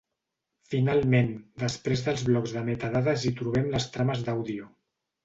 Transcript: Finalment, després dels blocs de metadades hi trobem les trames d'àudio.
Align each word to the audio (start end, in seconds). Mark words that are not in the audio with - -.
Finalment, 0.69 1.27
després 1.63 2.03
dels 2.07 2.23
blocs 2.29 2.53
de 2.55 2.63
metadades 2.71 3.27
hi 3.27 3.33
trobem 3.43 3.69
les 3.77 3.87
trames 3.99 4.25
d'àudio. 4.31 4.73